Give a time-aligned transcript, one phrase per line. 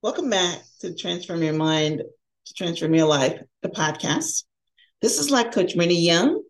[0.00, 2.04] Welcome back to Transform Your Mind
[2.46, 4.44] to Transform Your Life, the podcast.
[5.02, 6.40] This is Life Coach Myrna Young,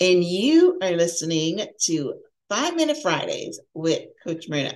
[0.00, 2.14] and you are listening to
[2.48, 4.72] Five Minute Fridays with Coach Myrna.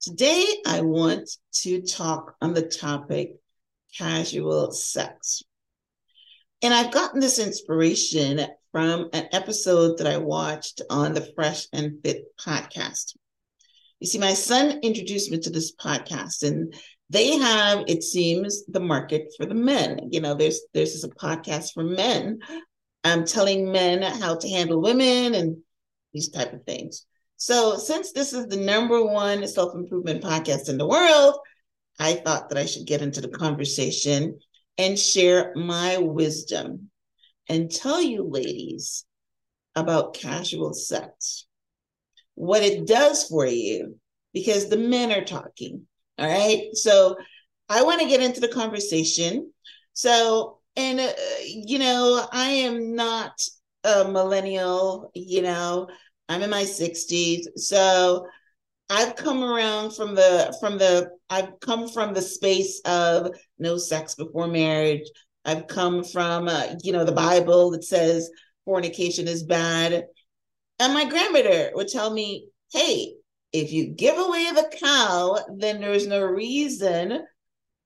[0.00, 1.30] Today, I want
[1.62, 3.36] to talk on the topic
[3.96, 5.44] casual sex.
[6.62, 12.02] And I've gotten this inspiration from an episode that I watched on the Fresh and
[12.02, 13.14] Fit podcast.
[14.00, 16.74] You see, my son introduced me to this podcast, and
[17.10, 20.08] they have, it seems, the market for the men.
[20.10, 22.38] You know, there's there's a podcast for men,
[23.04, 25.56] um, telling men how to handle women and
[26.12, 27.04] these type of things.
[27.36, 31.34] So, since this is the number one self improvement podcast in the world,
[31.98, 34.38] I thought that I should get into the conversation
[34.78, 36.90] and share my wisdom
[37.48, 39.04] and tell you, ladies,
[39.74, 41.46] about casual sex,
[42.34, 43.98] what it does for you,
[44.32, 45.86] because the men are talking.
[46.20, 46.68] All right.
[46.74, 47.16] So
[47.70, 49.50] I want to get into the conversation.
[49.94, 51.12] So, and, uh,
[51.46, 53.40] you know, I am not
[53.84, 55.88] a millennial, you know,
[56.28, 57.48] I'm in my 60s.
[57.56, 58.26] So
[58.90, 64.14] I've come around from the, from the, I've come from the space of no sex
[64.14, 65.08] before marriage.
[65.46, 68.30] I've come from, uh, you know, the Bible that says
[68.66, 70.04] fornication is bad.
[70.78, 73.14] And my grandmother would tell me, hey,
[73.52, 77.24] if you give away the cow, then there's no reason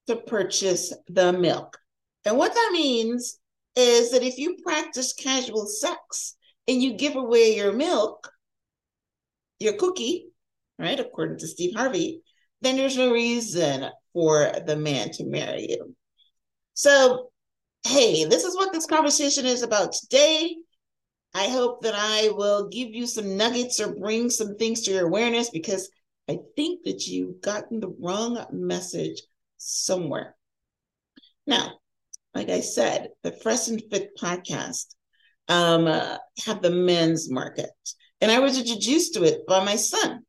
[0.07, 1.79] to purchase the milk.
[2.25, 3.39] And what that means
[3.77, 6.37] is that if you practice casual sex
[6.69, 8.31] and you give away your milk,
[9.59, 10.27] your cookie,
[10.79, 12.21] right, according to Steve Harvey,
[12.61, 15.95] then there's no reason for the man to marry you.
[16.75, 17.31] So,
[17.87, 20.57] hey, this is what this conversation is about today.
[21.35, 25.07] I hope that I will give you some nuggets or bring some things to your
[25.07, 25.91] awareness because
[26.29, 29.21] I think that you've gotten the wrong message
[29.59, 30.37] somewhere.
[31.47, 31.73] Now,
[32.35, 34.95] like I said, the Fresh and Fit podcast
[35.49, 37.71] um, uh, have the men's market,
[38.21, 40.21] and I was introduced to it by my son.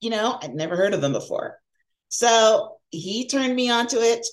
[0.00, 1.58] You know, I'd never heard of them before,
[2.08, 4.26] so he turned me onto it.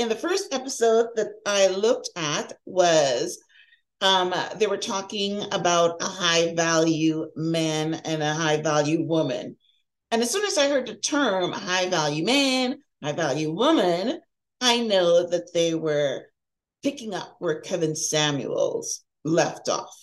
[0.00, 3.38] And the first episode that I looked at was
[4.00, 9.56] um, they were talking about a high value man and a high value woman.
[10.10, 14.20] And as soon as I heard the term high value man, high value woman,
[14.60, 16.26] I know that they were
[16.82, 19.94] picking up where Kevin Samuels left off.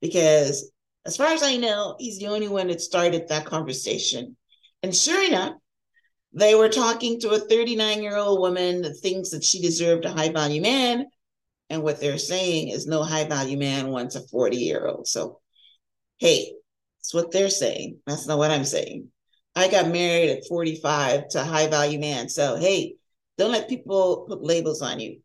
[0.00, 0.70] Because
[1.04, 4.36] as far as I know, he's the only one that started that conversation.
[4.82, 5.54] And sure enough,
[6.32, 10.12] they were talking to a 39 year old woman that thinks that she deserved a
[10.12, 11.06] high value man
[11.70, 15.06] and what they're saying is no high value man wants a 40 year old.
[15.06, 15.40] So,
[16.18, 16.52] hey,
[16.98, 17.98] that's what they're saying.
[18.06, 19.08] That's not what I'm saying.
[19.54, 22.28] I got married at 45 to a high value man.
[22.28, 22.96] So, hey,
[23.38, 25.20] don't let people put labels on you.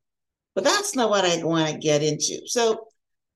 [0.53, 2.41] But that's not what I want to get into.
[2.45, 2.87] So,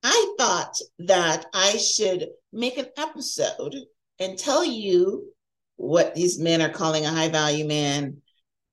[0.03, 3.75] I thought that I should make an episode
[4.19, 5.33] and tell you
[5.75, 8.21] what these men are calling a high value man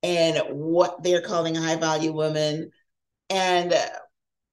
[0.03, 2.71] and what they're calling a high value woman
[3.29, 3.73] and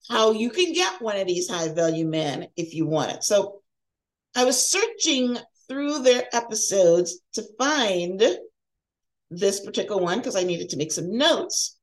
[0.09, 3.25] how you can get one of these high value men if you want it.
[3.25, 3.61] So
[4.37, 5.39] I was searching
[5.69, 8.23] through their episodes to find
[9.31, 11.79] this particular one because I needed to make some notes.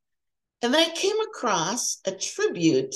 [0.62, 2.94] And then I came across a tribute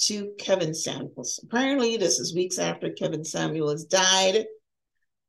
[0.00, 1.40] to Kevin Samuels.
[1.42, 4.44] Apparently, this is weeks after Kevin Samuels died.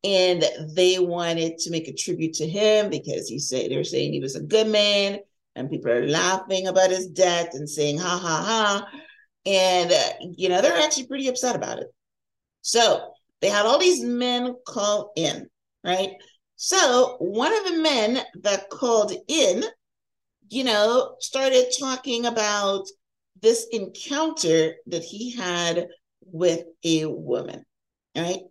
[0.03, 0.43] And
[0.75, 4.35] they wanted to make a tribute to him because he said they're saying he was
[4.35, 5.19] a good man,
[5.55, 8.87] and people are laughing about his death and saying, ha ha ha
[9.45, 11.87] and, uh, you know, they're actually pretty upset about it.
[12.61, 15.47] So they had all these men call in,
[15.83, 16.11] right?
[16.55, 19.63] So one of the men that called in,
[20.49, 22.85] you know, started talking about
[23.41, 25.87] this encounter that he had
[26.21, 27.63] with a woman,
[28.15, 28.41] right?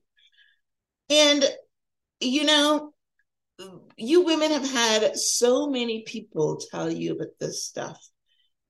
[1.11, 1.45] And,
[2.21, 2.93] you know,
[3.97, 7.99] you women have had so many people tell you about this stuff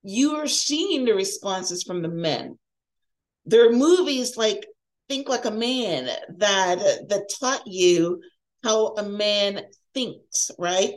[0.03, 2.59] you are seeing the responses from the men.
[3.47, 4.67] There are movies like
[5.09, 6.05] Think Like a Man
[6.37, 8.21] that that taught you
[8.62, 9.62] how a man
[9.95, 10.93] thinks, right?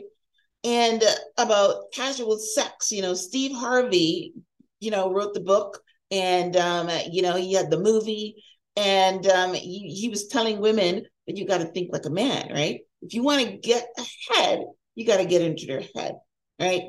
[0.64, 1.02] And
[1.38, 4.34] about casual sex, you know, Steve Harvey,
[4.80, 8.42] you know, wrote the book, and um, you know, he had the movie,
[8.76, 12.50] and um, he, he was telling women that you got to think like a man,
[12.52, 12.80] right?
[13.00, 14.60] If you want to get ahead,
[14.94, 16.16] you got to get into their head,
[16.60, 16.82] right?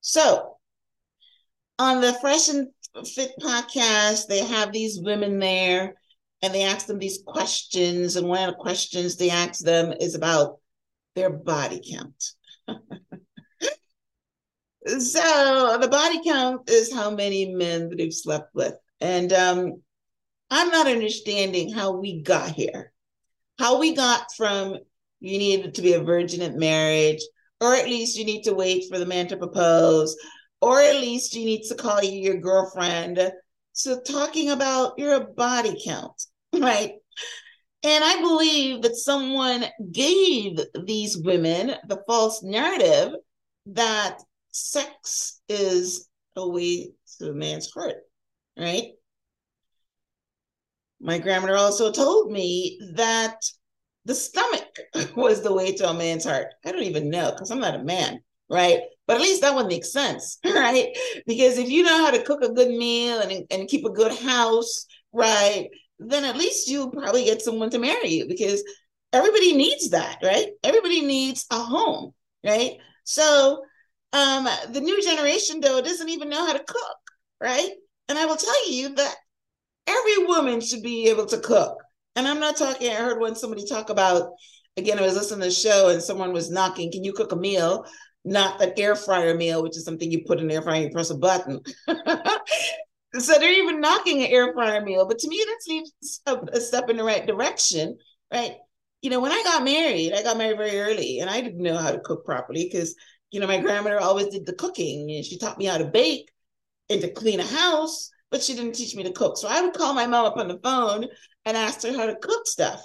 [0.00, 0.53] So
[1.78, 2.68] on the Fresh and
[3.14, 5.94] Fit podcast, they have these women there
[6.42, 8.16] and they ask them these questions.
[8.16, 10.60] And one of the questions they ask them is about
[11.14, 12.24] their body count.
[14.86, 18.74] So the body count is how many men that you've slept with.
[19.00, 19.82] And um,
[20.50, 22.92] I'm not understanding how we got here.
[23.58, 24.76] How we got from
[25.20, 27.22] you needed to be a virgin at marriage,
[27.62, 30.16] or at least you need to wait for the man to propose,
[30.64, 33.20] or at least you need to call you your girlfriend.
[33.74, 36.14] So talking about your body count,
[36.54, 36.92] right?
[37.82, 43.12] And I believe that someone gave these women the false narrative
[43.66, 44.20] that
[44.52, 47.96] sex is a way to a man's heart,
[48.58, 48.92] right?
[50.98, 53.36] My grandmother also told me that
[54.06, 54.78] the stomach
[55.14, 56.54] was the way to a man's heart.
[56.64, 58.80] I don't even know because I'm not a man, right?
[59.06, 60.96] But at least that one makes sense, right?
[61.26, 64.12] Because if you know how to cook a good meal and, and keep a good
[64.12, 65.68] house, right,
[65.98, 68.64] then at least you'll probably get someone to marry you because
[69.12, 70.48] everybody needs that, right?
[70.62, 72.12] Everybody needs a home,
[72.44, 72.72] right?
[73.04, 73.62] So
[74.12, 76.96] um, the new generation, though, doesn't even know how to cook,
[77.40, 77.70] right?
[78.08, 79.14] And I will tell you that
[79.86, 81.78] every woman should be able to cook.
[82.16, 84.30] And I'm not talking, I heard when somebody talk about,
[84.76, 87.36] again, I was listening to the show and someone was knocking, can you cook a
[87.36, 87.84] meal?
[88.24, 90.84] Not an air fryer meal, which is something you put in the air fryer and
[90.84, 91.60] you press a button.
[93.18, 95.06] so they're even knocking an air fryer meal.
[95.06, 97.98] But to me, that's a, a step in the right direction,
[98.32, 98.56] right?
[99.02, 101.76] You know, when I got married, I got married very early and I didn't know
[101.76, 102.94] how to cook properly because,
[103.30, 106.30] you know, my grandmother always did the cooking and she taught me how to bake
[106.88, 109.36] and to clean a house, but she didn't teach me to cook.
[109.36, 111.06] So I would call my mom up on the phone
[111.44, 112.82] and ask her how to cook stuff.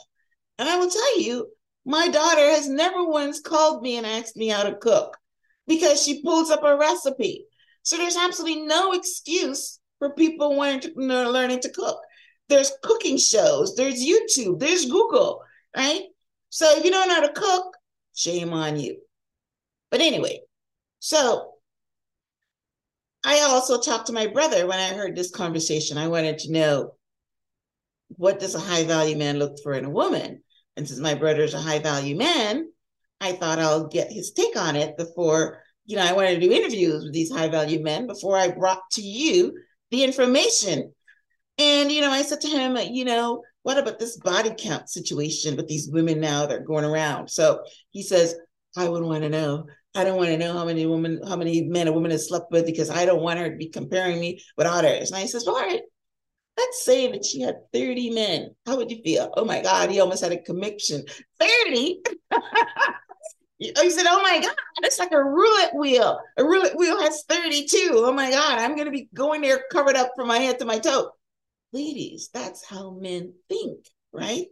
[0.57, 1.47] And I will tell you,
[1.85, 5.17] my daughter has never once called me and asked me how to cook
[5.69, 7.45] because she pulls up a recipe.
[7.83, 11.99] So there's absolutely no excuse for people to learning to cook.
[12.49, 15.43] There's cooking shows, there's YouTube, there's Google,
[15.77, 16.01] right?
[16.49, 17.77] So if you don't know how to cook,
[18.15, 18.97] shame on you.
[19.91, 20.41] But anyway,
[20.99, 21.53] so
[23.23, 25.99] I also talked to my brother when I heard this conversation.
[25.99, 26.95] I wanted to know
[28.17, 30.41] what does a high value man look for in a woman?
[30.75, 32.69] And since my brother's a high value man,
[33.21, 36.51] I thought I'll get his take on it before, you know, I wanted to do
[36.51, 39.57] interviews with these high value men before I brought to you
[39.91, 40.93] the information.
[41.57, 45.57] And, you know, I said to him, you know, what about this body count situation
[45.57, 47.29] with these women now that are going around?
[47.29, 48.35] So he says,
[48.77, 49.65] I wouldn't want to know.
[49.95, 52.51] I don't want to know how many women, how many men a woman has slept
[52.51, 55.11] with because I don't want her to be comparing me with others.
[55.11, 55.81] And I says, well, all right,
[56.57, 58.55] let's say that she had 30 men.
[58.65, 59.33] How would you feel?
[59.35, 61.03] Oh my God, he almost had a conviction.
[61.39, 62.01] 30?
[63.59, 66.19] He oh, said, Oh my God, it's like a roulette wheel.
[66.37, 67.91] A roulette wheel has 32.
[67.93, 70.65] Oh my God, I'm going to be going there covered up from my head to
[70.65, 71.11] my toe.
[71.73, 74.45] Ladies, that's how men think, right?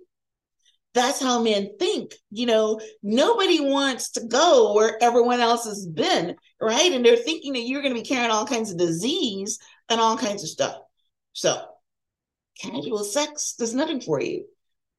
[0.93, 2.15] That's how men think.
[2.31, 6.91] You know, nobody wants to go where everyone else has been, right?
[6.91, 9.57] And they're thinking that you're going to be carrying all kinds of disease
[9.89, 10.77] and all kinds of stuff.
[11.31, 11.61] So,
[12.59, 14.45] casual sex does nothing for you.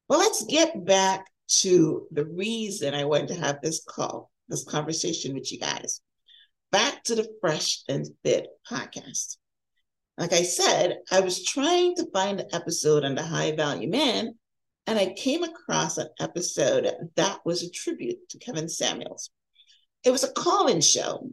[0.07, 5.33] Well, let's get back to the reason I wanted to have this call, this conversation
[5.33, 6.01] with you guys.
[6.71, 9.37] Back to the Fresh and Fit podcast.
[10.17, 14.35] Like I said, I was trying to find an episode on the high value man,
[14.85, 19.29] and I came across an episode that was a tribute to Kevin Samuels.
[20.03, 21.29] It was a call in show.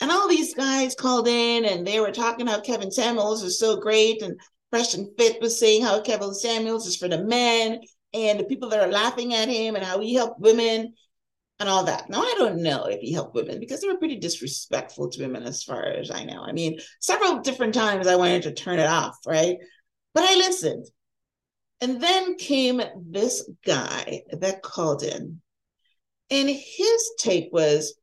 [0.00, 3.80] And all these guys called in and they were talking how Kevin Samuels is so
[3.80, 4.22] great.
[4.22, 7.80] And Fresh and Fit was saying how Kevin Samuels is for the men
[8.14, 10.94] and the people that are laughing at him and how he helped women
[11.60, 12.08] and all that.
[12.08, 15.42] Now, I don't know if he helped women because they were pretty disrespectful to women,
[15.42, 16.42] as far as I know.
[16.42, 19.56] I mean, several different times I wanted to turn it off, right?
[20.14, 20.86] But I listened.
[21.80, 25.40] And then came this guy that called in.
[26.30, 27.94] And his take was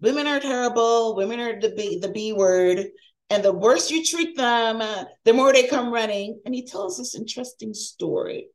[0.00, 2.86] women are terrible, women are the B, the B word.
[3.28, 4.82] And the worse you treat them,
[5.24, 6.40] the more they come running.
[6.44, 8.48] And he tells this interesting story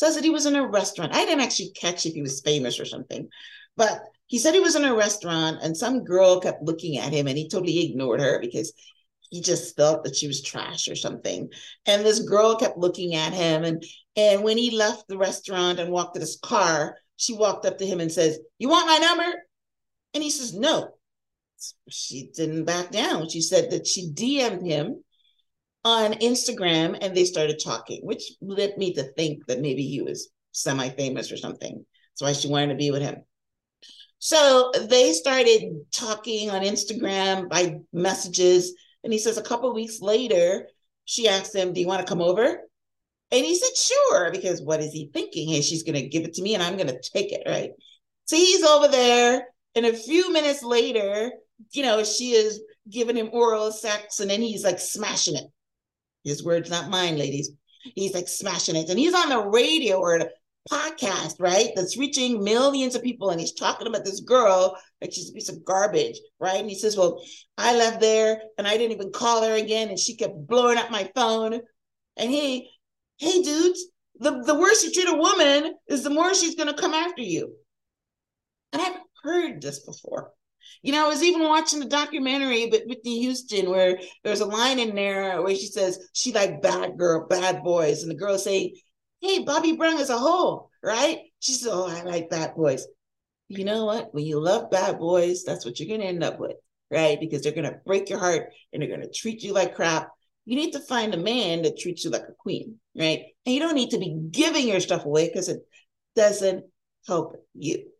[0.00, 1.14] says that he was in a restaurant.
[1.14, 3.28] I didn't actually catch if he was famous or something,
[3.76, 7.26] but he said he was in a restaurant and some girl kept looking at him
[7.26, 8.72] and he totally ignored her because
[9.28, 11.50] he just felt that she was trash or something.
[11.84, 13.62] And this girl kept looking at him.
[13.62, 13.84] And,
[14.16, 17.86] and when he left the restaurant and walked to his car, she walked up to
[17.86, 19.30] him and says, You want my number?
[20.14, 20.94] And he says, No.
[21.90, 23.28] She didn't back down.
[23.28, 25.04] She said that she DM'd him
[25.84, 30.30] on Instagram and they started talking, which led me to think that maybe he was
[30.52, 31.84] semi famous or something.
[32.12, 33.22] That's why she wanted to be with him.
[34.18, 38.74] So they started talking on Instagram by messages.
[39.02, 40.66] And he says a couple weeks later,
[41.06, 42.60] she asked him, Do you want to come over?
[43.32, 45.48] And he said, Sure, because what is he thinking?
[45.48, 47.70] Hey, she's going to give it to me and I'm going to take it, right?
[48.26, 49.46] So he's over there.
[49.74, 51.32] And a few minutes later,
[51.72, 52.60] you know, she is
[52.90, 55.44] giving him oral sex and then he's like smashing it.
[56.24, 57.50] His words, not mine, ladies.
[57.94, 58.90] He's like smashing it.
[58.90, 60.30] And he's on the radio or the
[60.70, 61.70] podcast, right?
[61.74, 63.30] That's reaching millions of people.
[63.30, 66.60] And he's talking about this girl like she's a piece of garbage, right?
[66.60, 67.22] And he says, Well,
[67.56, 69.88] I left there and I didn't even call her again.
[69.88, 71.60] And she kept blowing up my phone.
[72.16, 72.70] And he,
[73.18, 73.86] hey, dudes,
[74.18, 77.22] the, the worse you treat a woman is the more she's going to come after
[77.22, 77.54] you.
[78.72, 80.32] And I've heard this before.
[80.82, 84.78] You know, I was even watching the documentary with Whitney Houston where there's a line
[84.78, 88.74] in there where she says she like bad girl, bad boys, and the girl say,
[89.20, 91.20] "Hey, Bobby Brown is a hoe," right?
[91.40, 92.86] She said, "Oh, I like bad boys."
[93.48, 94.14] You know what?
[94.14, 96.56] When you love bad boys, that's what you're gonna end up with,
[96.90, 97.18] right?
[97.18, 100.08] Because they're gonna break your heart and they're gonna treat you like crap.
[100.44, 103.24] You need to find a man that treats you like a queen, right?
[103.44, 105.66] And you don't need to be giving your stuff away because it
[106.14, 106.64] doesn't
[107.06, 107.90] help you.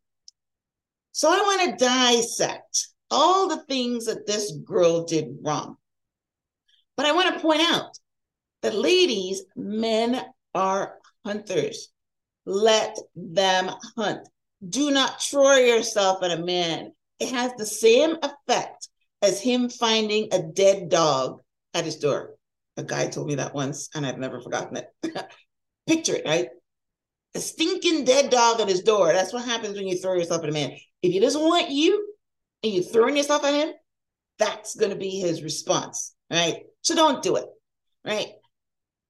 [1.12, 5.76] So I want to dissect all the things that this girl did wrong.
[6.96, 7.98] But I want to point out
[8.62, 10.22] that ladies, men
[10.54, 11.88] are hunters.
[12.46, 14.28] Let them hunt.
[14.66, 16.92] Do not throw yourself at a man.
[17.18, 18.88] It has the same effect
[19.22, 21.40] as him finding a dead dog
[21.74, 22.34] at his door.
[22.76, 24.86] A guy told me that once, and I've never forgotten it.
[25.86, 26.48] Picture it, right?
[27.34, 29.12] A stinking dead dog at his door.
[29.12, 30.72] That's what happens when you throw yourself at a man.
[31.02, 32.14] If he doesn't want you
[32.62, 33.72] and you're throwing yourself at him,
[34.38, 36.64] that's going to be his response, right?
[36.82, 37.46] So don't do it,
[38.04, 38.28] right?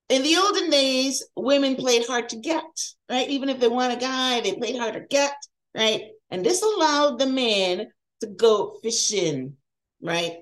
[0.08, 2.64] In the olden days, women played hard to get,
[3.08, 3.28] right?
[3.28, 5.34] Even if they want a guy, they played hard to get,
[5.74, 6.02] right?
[6.30, 7.86] And this allowed the man
[8.20, 9.56] to go fishing,
[10.02, 10.38] right?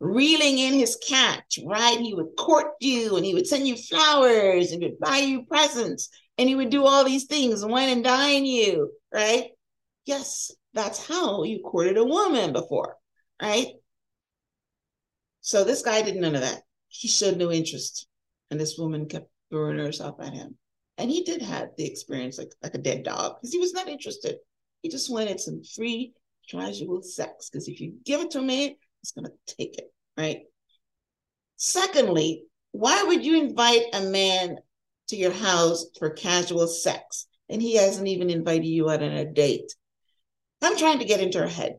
[0.00, 1.98] Reeling in his catch, right?
[1.98, 5.44] He would court you and he would send you flowers and he would buy you
[5.44, 9.50] presents and he would do all these things, wine and dine you, right?
[10.06, 12.96] Yes, that's how you courted a woman before,
[13.42, 13.66] right?
[15.42, 16.62] So this guy did none of that.
[16.88, 18.08] He showed no interest.
[18.50, 20.56] And this woman kept throwing herself at him.
[20.96, 23.88] And he did have the experience like, like a dead dog because he was not
[23.88, 24.36] interested.
[24.80, 26.14] He just wanted some free,
[26.50, 27.50] casual sex.
[27.50, 30.40] Because if you give it to a man, he's going to take it, right?
[31.56, 34.56] Secondly, why would you invite a man
[35.10, 39.24] to your house for casual sex and he hasn't even invited you out on a
[39.24, 39.74] date?
[40.62, 41.76] I'm trying to get into her head.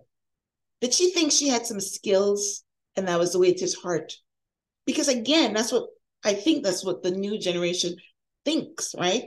[0.81, 2.63] Did she think she had some skills
[2.95, 4.13] and that was the way to his heart?
[4.85, 5.87] Because again, that's what
[6.23, 7.95] I think that's what the new generation
[8.45, 9.25] thinks, right?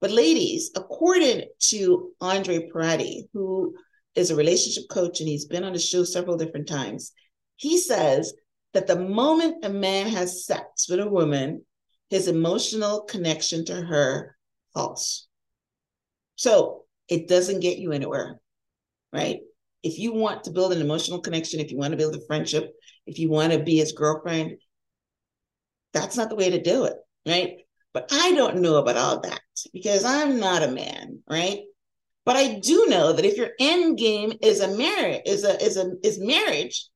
[0.00, 3.74] But ladies, according to Andre Peretti, who
[4.14, 7.12] is a relationship coach and he's been on the show several different times,
[7.56, 8.34] he says
[8.74, 11.64] that the moment a man has sex with a woman,
[12.10, 14.36] his emotional connection to her
[14.74, 15.26] falls.
[16.36, 18.40] So it doesn't get you anywhere
[19.16, 19.40] right?
[19.82, 22.72] If you want to build an emotional connection, if you want to build a friendship,
[23.06, 24.58] if you want to be his girlfriend,
[25.92, 26.96] that's not the way to do it,
[27.26, 27.58] right?
[27.94, 29.40] But I don't know about all that
[29.72, 31.60] because I'm not a man, right?
[32.24, 35.76] But I do know that if your end game is a marriage, is a is
[35.76, 36.88] a is marriage,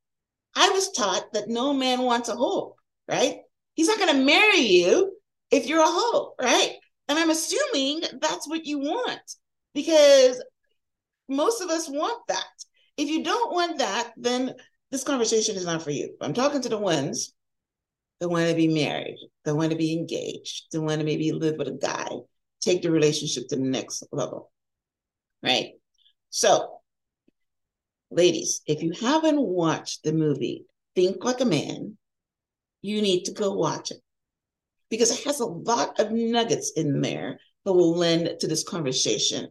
[0.54, 2.74] I was taught that no man wants a hoe,
[3.08, 3.36] right?
[3.80, 5.16] He's not going to marry you
[5.50, 6.74] if you're a hoe, right?
[7.08, 9.22] And I'm assuming that's what you want
[9.72, 10.44] because
[11.30, 12.44] most of us want that.
[12.98, 14.52] If you don't want that, then
[14.90, 16.14] this conversation is not for you.
[16.20, 17.32] I'm talking to the ones
[18.20, 21.56] that want to be married, that want to be engaged, that want to maybe live
[21.56, 22.06] with a guy,
[22.60, 24.52] take the relationship to the next level.
[25.42, 25.70] Right?
[26.28, 26.80] So,
[28.10, 31.96] ladies, if you haven't watched the movie Think Like a Man,
[32.82, 33.98] you need to go watch it
[34.88, 39.48] because it has a lot of nuggets in there that will lend to this conversation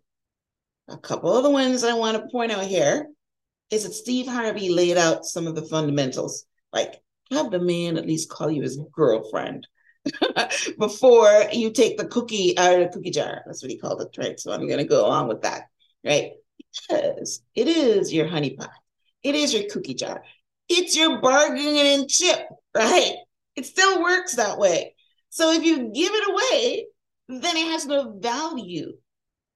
[0.90, 3.08] a couple of the ones I want to point out here
[3.70, 8.08] is that Steve Harvey laid out some of the fundamentals, like have the man at
[8.08, 9.68] least call you his girlfriend
[10.80, 13.44] before you take the cookie out of the cookie jar.
[13.46, 14.40] That's what he called it, right?
[14.40, 15.66] So I'm going to go along with that,
[16.04, 16.32] right?
[16.58, 18.72] Because it is your honey pot,
[19.24, 20.24] it is your cookie jar,
[20.68, 23.14] it's your bargaining chip, right?
[23.56, 24.96] It still works that way.
[25.30, 26.86] So if you give it away,
[27.28, 28.94] then it has no value.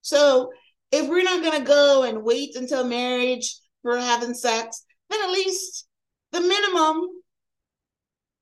[0.02, 0.52] So
[0.92, 5.32] if we're not going to go and wait until marriage for having sex, then at
[5.32, 5.88] least
[6.32, 7.08] the minimum,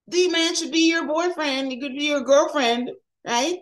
[0.07, 1.71] the man should be your boyfriend.
[1.71, 2.91] He could be your girlfriend,
[3.25, 3.57] right?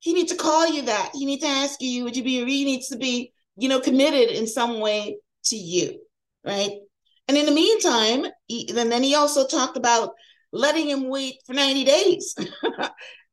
[0.00, 1.12] He needs to call you that.
[1.14, 4.36] He needs to ask you, would you be, he needs to be, you know, committed
[4.36, 6.00] in some way to you,
[6.44, 6.72] right?
[7.28, 10.10] And in the meantime, he, and then he also talked about
[10.52, 12.34] letting him wait for 90 days.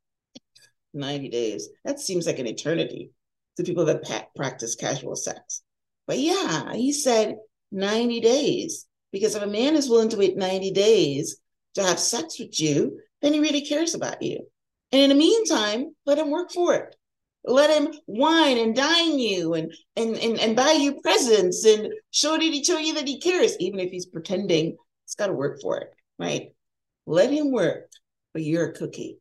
[0.93, 1.69] 90 days.
[1.85, 3.11] That seems like an eternity
[3.57, 5.61] to people that practice casual sex.
[6.07, 7.35] But yeah, he said
[7.71, 8.85] 90 days.
[9.11, 11.37] Because if a man is willing to wait 90 days
[11.75, 14.47] to have sex with you, then he really cares about you.
[14.91, 16.95] And in the meantime, let him work for it.
[17.45, 22.33] Let him wine and dine you and and and, and buy you presents and show
[22.33, 25.61] that he show you that he cares, even if he's pretending It's got to work
[25.61, 26.53] for it, right?
[27.05, 27.89] Let him work,
[28.35, 29.19] you're a cookie.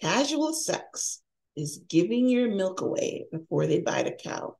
[0.00, 1.20] Casual sex
[1.56, 4.56] is giving your milk away before they bite a cow.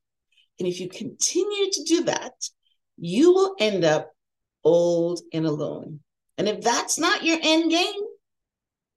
[0.59, 2.33] And if you continue to do that,
[2.97, 4.11] you will end up
[4.64, 6.00] old and alone.
[6.37, 8.02] And if that's not your end game,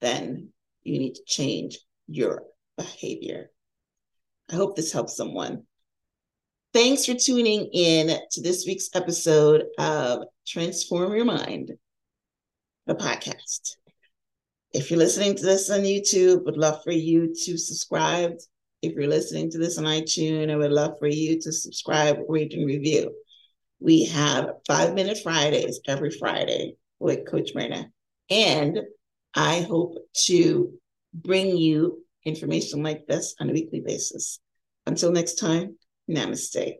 [0.00, 0.48] then
[0.82, 2.42] you need to change your
[2.82, 3.50] behavior.
[4.50, 5.64] I hope this helps someone.
[6.74, 11.72] Thanks for tuning in to this week's episode of Transform Your Mind,
[12.86, 13.76] the podcast.
[14.72, 18.32] If you're listening to this on YouTube, would love for you to subscribe.
[18.80, 22.54] If you're listening to this on iTunes, I would love for you to subscribe, rate,
[22.54, 23.14] and review.
[23.80, 27.90] We have five minute Fridays every Friday with Coach Myrna.
[28.30, 28.80] And
[29.34, 30.72] I hope to
[31.12, 34.40] bring you information like this on a weekly basis.
[34.86, 35.76] Until next time,
[36.10, 36.74] namaste.